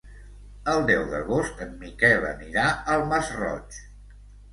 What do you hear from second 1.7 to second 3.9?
Miquel anirà al Masroig.